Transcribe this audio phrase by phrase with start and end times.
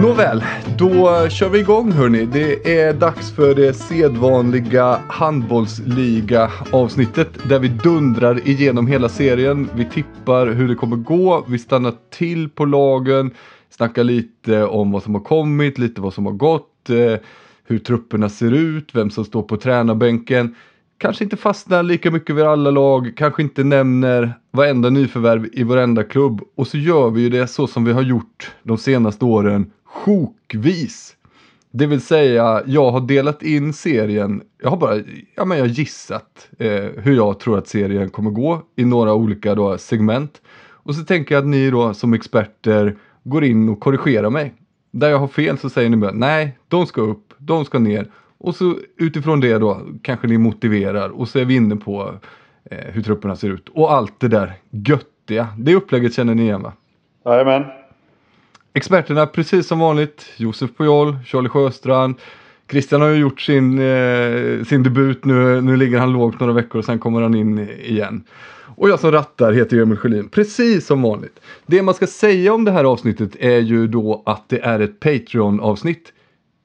[0.00, 0.44] Nåväl,
[0.78, 2.26] då kör vi igång hörni.
[2.26, 9.68] Det är dags för det sedvanliga handbollsliga avsnittet där vi dundrar igenom hela serien.
[9.74, 13.30] Vi tippar hur det kommer gå, vi stannar till på lagen,
[13.70, 17.14] snackar lite om vad som har kommit, lite vad som har gått, eh,
[17.64, 20.54] hur trupperna ser ut, vem som står på tränarbänken.
[20.98, 26.02] Kanske inte fastnar lika mycket vid alla lag, kanske inte nämner varenda nyförvärv i varenda
[26.02, 29.70] klubb och så gör vi ju det så som vi har gjort de senaste åren,
[30.04, 31.16] sjokvis.
[31.70, 34.96] Det vill säga, jag har delat in serien, jag har bara
[35.34, 39.14] ja, men jag har gissat eh, hur jag tror att serien kommer gå i några
[39.14, 40.42] olika då, segment.
[40.70, 44.54] Och så tänker jag att ni då som experter går in och korrigerar mig.
[44.90, 48.10] Där jag har fel så säger ni bara nej, de ska upp, de ska ner.
[48.38, 52.14] Och så utifrån det då kanske ni motiverar och så är vi inne på
[52.64, 53.68] eh, hur trupperna ser ut.
[53.68, 55.48] Och allt det där göttiga.
[55.58, 56.72] Det upplägget känner ni igen va?
[57.24, 57.77] Jajamän.
[58.74, 60.26] Experterna precis som vanligt.
[60.36, 62.14] Josef Pujol, Charlie Sjöstrand.
[62.70, 65.60] Christian har ju gjort sin, eh, sin debut nu.
[65.60, 68.24] Nu ligger han lågt några veckor och sen kommer han in igen.
[68.76, 71.40] Och jag som rattar heter Emil Sjölin, precis som vanligt.
[71.66, 75.00] Det man ska säga om det här avsnittet är ju då att det är ett
[75.00, 76.12] Patreon-avsnitt.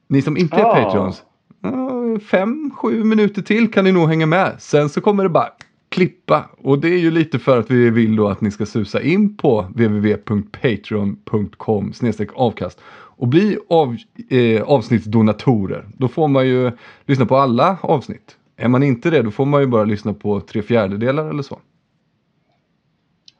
[0.08, 0.74] Ni som inte är Ah.
[0.74, 1.22] Patreons,
[1.64, 4.52] eh, fem, sju minuter till kan ni nog hänga med.
[4.58, 5.48] Sen så kommer det bara
[5.94, 9.02] klippa och det är ju lite för att vi vill då att ni ska susa
[9.02, 11.92] in på www.patreon.com
[12.34, 12.80] avkast
[13.16, 13.96] och bli av,
[14.30, 15.84] eh, avsnittsdonatorer.
[15.96, 16.70] Då får man ju
[17.06, 18.36] lyssna på alla avsnitt.
[18.56, 21.58] Är man inte det då får man ju bara lyssna på tre fjärdedelar eller så.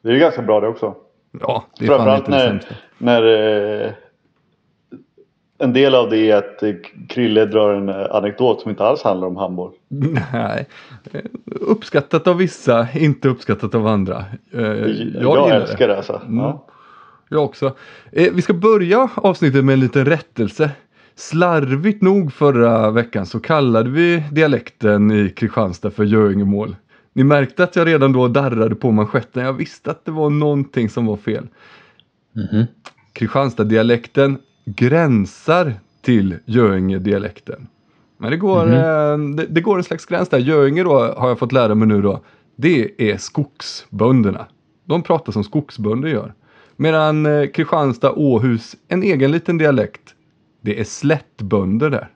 [0.01, 0.95] Det är ju ganska bra det också.
[1.41, 2.75] Ja, det är fan Framförallt inte det när, sämsta.
[2.97, 3.23] när
[3.85, 3.91] eh,
[5.57, 6.63] en del av det är att
[7.09, 9.71] Krille drar en eh, anekdot som inte alls handlar om handboll.
[10.33, 10.67] Nej,
[11.11, 14.25] Eh, uppskattat av vissa, inte uppskattat av andra.
[14.53, 16.21] Eh, Jag, gillar älskar det alltså.
[16.25, 16.37] Mm.
[16.37, 16.65] Ja.
[17.29, 17.75] Jag också.
[18.11, 20.71] Vi ska börja avsnittet med en liten rättelse.
[21.15, 26.75] Slarvigt nog förra veckan så kallade vi dialekten i Kristianstad för Göingemål.
[27.13, 29.43] Ni märkte att jag redan då darrade på manschetten.
[29.43, 31.47] Jag visste att det var någonting som var fel.
[33.13, 37.67] Kristianstad-dialekten gränsar till Göinge-dialekten.
[38.17, 40.37] Men det går, eh, det, det går en slags gräns där.
[40.37, 42.19] Göinge då har jag fått lära mig nu då.
[42.55, 44.45] Det är skogsbönderna.
[44.85, 46.33] De pratar som skogsbönder gör.
[46.75, 50.01] Medan eh, Kristianstad, Åhus, en egen liten dialekt.
[50.61, 52.07] Det är slättbönder där.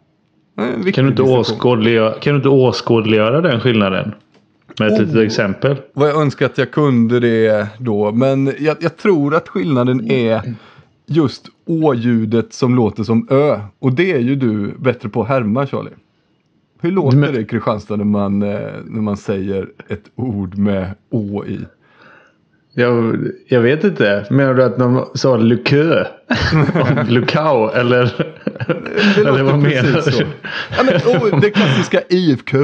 [0.93, 4.11] Kan du, inte åskådliggöra, kan du inte åskådliggöra den skillnaden?
[4.79, 5.25] Med ett litet Oh.
[5.25, 5.75] exempel.
[5.93, 8.11] Vad jag önskar att jag kunde det då.
[8.11, 10.55] Men jag, jag tror att skillnaden är
[11.09, 13.59] just å-ljudet som låter som ö.
[13.80, 15.92] Och det är ju du bättre på att härma Charlie.
[16.81, 20.91] Hur låter Men- det i Kristianstad när man, eh, när man säger ett ord med
[21.11, 21.59] å i?
[22.73, 23.17] Jag,
[23.47, 24.26] jag vet inte.
[24.29, 26.06] Menar du att de sa lukö?
[26.73, 28.03] Om Lukao eller?
[29.16, 30.23] Det eller vad låter menar precis så.
[30.23, 30.28] du?
[30.78, 32.58] Ja, men, oh, det klassiska IFK.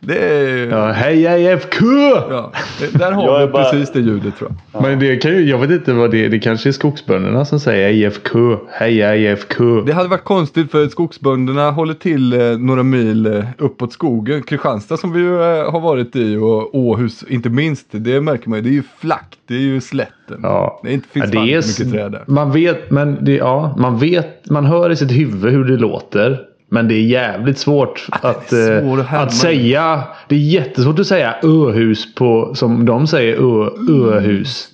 [0.00, 0.66] Det är...
[0.70, 1.84] Ja, hej IFK!
[2.30, 2.52] Ja,
[2.92, 4.82] där har vi bara- precis det ljudet tror jag.
[4.82, 6.28] Men det kan ju, jag vet inte vad det är.
[6.28, 8.38] Det kanske är skogsbönderna som säger IFK.
[8.70, 9.80] Hej IFK.
[9.80, 14.42] Det hade varit konstigt för skogsbönderna håller till eh, några mil eh, uppåt skogen.
[14.42, 17.86] Kristianstad som vi ju eh, har varit i och Åhus inte minst.
[17.90, 18.62] Det märker man ju.
[18.62, 19.38] Det är ju flackt.
[19.48, 20.40] Det är ju slätten.
[20.42, 20.80] Ja.
[20.84, 22.24] Det inte, finns Ja, det är mycket träd där.
[22.26, 26.40] Man vet, men det, ja, man vet, man hör i sitt huvud hur det låter.
[26.68, 30.02] Men det är jävligt svårt att, eh, svårt att härma att säga.
[30.28, 33.70] Det är jättesvårt att säga öhus på, som de säger, ö,
[34.12, 34.68] öhus.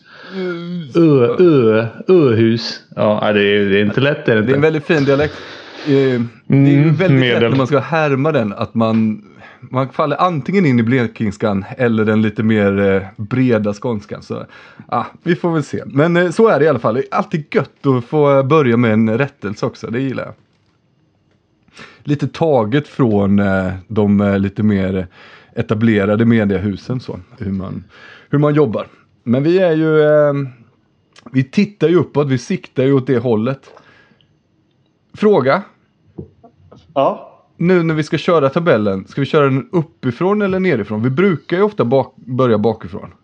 [0.97, 2.81] Ö, ö, öhus.
[2.97, 4.29] Ja, det är, det är inte lätt.
[4.29, 5.35] Är det, Det är en väldigt fin dialekt.
[5.87, 6.15] Eh, Det är ju
[6.49, 7.51] Mm, väldigt lätt medel.
[7.51, 9.23] när man ska härma den att man,
[9.61, 14.23] man faller antingen in i blekingskan eller den lite mer eh, breda skånskan.
[14.23, 14.45] Så
[14.89, 15.83] ah, vi får väl se.
[15.87, 16.95] Men så är det i alla fall.
[16.95, 19.87] Det är alltid gött att få börja med en rättelse också.
[19.91, 20.35] Det gillar jag.
[22.05, 25.07] Lite taget från eh, de eh, lite mer
[25.55, 27.21] etablerade mediehusen så.
[27.39, 27.85] Hur man,
[28.31, 28.87] hur man jobbar.
[29.23, 30.33] Men vi är ju eh,
[31.33, 33.71] vi tittar ju uppåt, vi siktar ju åt det hållet.
[35.15, 35.63] Fråga.
[36.95, 41.03] Ja, Nu när vi ska köra tabellen, ska vi köra den uppifrån eller nerifrån?
[41.03, 43.15] Vi brukar ju ofta bak börja bakifrån.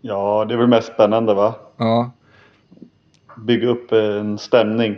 [0.00, 1.54] ja det är väl mest spännande va?
[1.76, 2.10] Ja,
[3.36, 4.96] Bygga upp en stämning.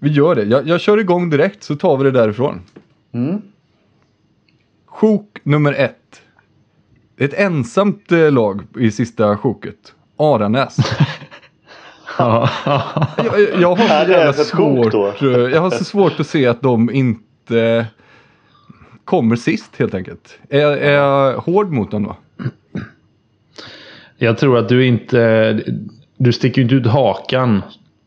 [0.00, 0.44] Vi gör det.
[0.44, 2.60] Jag, jag kör igång direkt så tar vi det därifrån.
[3.12, 3.42] Mm.
[4.86, 6.22] Sjok nummer ett.
[7.16, 9.94] Ett ensamt eh, lag i sista sjoket.
[10.16, 10.76] Aranäs.
[12.18, 12.50] Ja.
[13.16, 16.62] Jag, jag, jag, har så jävla svårt, eh, jag har så svårt att se att
[16.62, 17.86] de inte
[19.04, 20.38] kommer sist helt enkelt.
[20.48, 22.16] Är, är jag hård mot dem då?
[24.16, 25.60] Jag tror att du inte...
[26.16, 27.62] Du sticker ju inte ut hakan.